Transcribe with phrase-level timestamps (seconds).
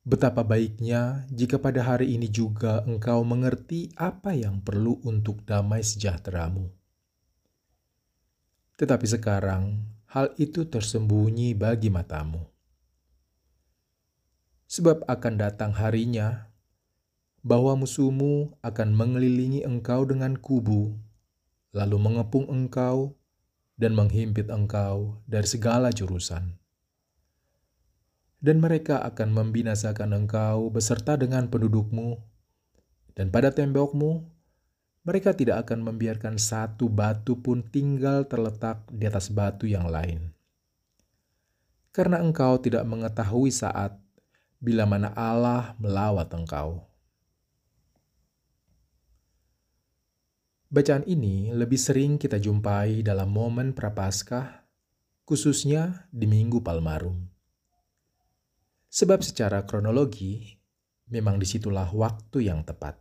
[0.01, 6.73] betapa baiknya jika pada hari ini juga engkau mengerti apa yang perlu untuk damai sejahteramu.
[8.81, 12.41] Tetapi sekarang hal itu tersembunyi bagi matamu."
[14.65, 16.49] Sebab akan datang harinya
[17.47, 20.91] bahwa musuhmu akan mengelilingi engkau dengan kubu,
[21.71, 23.15] lalu mengepung engkau
[23.79, 26.59] dan menghimpit engkau dari segala jurusan.
[28.43, 32.19] Dan mereka akan membinasakan engkau beserta dengan pendudukmu,
[33.15, 34.27] dan pada tembokmu
[35.07, 40.35] mereka tidak akan membiarkan satu batu pun tinggal terletak di atas batu yang lain.
[41.95, 43.95] Karena engkau tidak mengetahui saat
[44.59, 46.96] bila mana Allah melawat engkau.
[50.67, 54.67] Bacaan ini lebih sering kita jumpai dalam momen Prapaskah,
[55.23, 57.23] khususnya di Minggu Palmarum.
[58.91, 60.59] Sebab secara kronologi,
[61.07, 62.99] memang di situlah waktu yang tepat.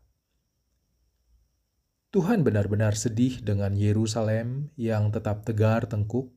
[2.15, 6.31] Tuhan benar-benar sedih dengan Yerusalem yang tetap tegar tengkuk.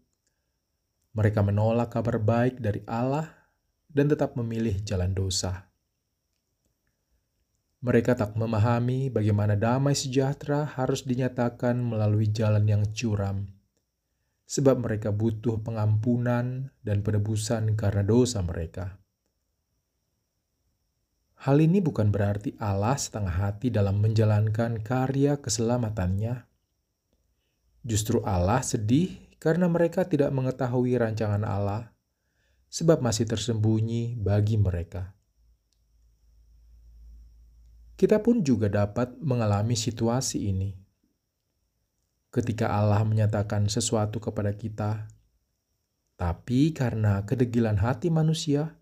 [1.14, 3.30] Mereka menolak kabar baik dari Allah
[3.86, 5.69] dan tetap memilih jalan dosa.
[7.80, 13.48] Mereka tak memahami bagaimana damai sejahtera harus dinyatakan melalui jalan yang curam,
[14.44, 19.00] sebab mereka butuh pengampunan dan penebusan karena dosa mereka.
[21.40, 26.44] Hal ini bukan berarti Allah setengah hati dalam menjalankan karya keselamatannya.
[27.88, 31.96] Justru Allah sedih karena mereka tidak mengetahui rancangan Allah
[32.68, 35.16] sebab masih tersembunyi bagi mereka.
[38.00, 40.72] Kita pun juga dapat mengalami situasi ini.
[42.32, 45.12] Ketika Allah menyatakan sesuatu kepada kita,
[46.16, 48.80] tapi karena kedegilan hati manusia,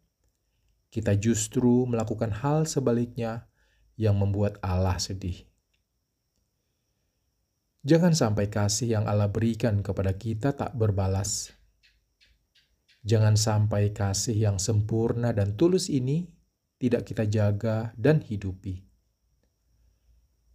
[0.94, 3.50] kita justru melakukan hal sebaliknya
[3.97, 5.50] yang membuat Allah sedih.
[7.81, 11.57] Jangan sampai kasih yang Allah berikan kepada kita tak berbalas
[13.07, 16.27] Jangan sampai kasih yang sempurna dan tulus ini
[16.75, 18.87] tidak kita jaga dan hidupi.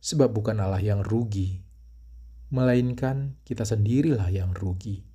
[0.02, 1.62] Sebab bukan Allah yang rugi,
[2.50, 5.06] melainkan kita sendirilah yang rugi.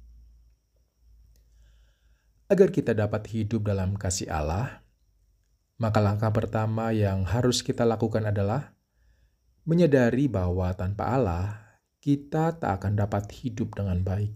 [2.47, 4.87] Agar kita dapat hidup dalam kasih Allah,
[5.75, 8.71] maka langkah pertama yang harus kita lakukan adalah
[9.67, 11.45] menyadari bahwa tanpa Allah
[11.99, 14.31] kita tak akan dapat hidup dengan baik.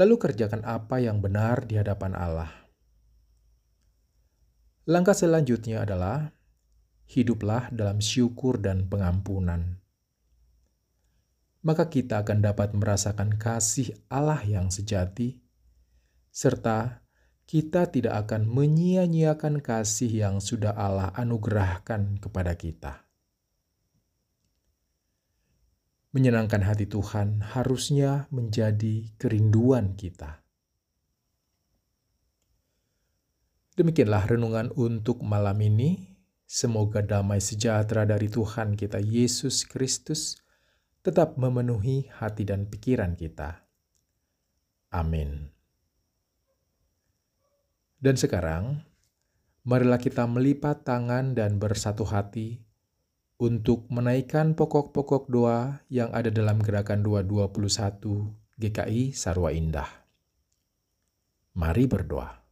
[0.00, 2.48] Lalu kerjakan apa yang benar di hadapan Allah.
[4.88, 6.32] Langkah selanjutnya adalah
[7.10, 9.82] hiduplah dalam syukur dan pengampunan.
[11.66, 15.42] Maka kita akan dapat merasakan kasih Allah yang sejati,
[16.30, 17.02] serta
[17.50, 23.02] kita tidak akan menyia-nyiakan kasih yang sudah Allah anugerahkan kepada kita.
[26.14, 30.42] Menyenangkan hati Tuhan harusnya menjadi kerinduan kita.
[33.78, 36.09] Demikianlah renungan untuk malam ini.
[36.50, 40.34] Semoga damai sejahtera dari Tuhan kita Yesus Kristus
[40.98, 43.62] tetap memenuhi hati dan pikiran kita.
[44.90, 45.54] Amin.
[48.02, 48.82] Dan sekarang,
[49.62, 52.58] marilah kita melipat tangan dan bersatu hati
[53.38, 58.26] untuk menaikkan pokok-pokok doa yang ada dalam gerakan 221
[58.58, 60.02] GKI Sarwa Indah.
[61.54, 62.49] Mari berdoa.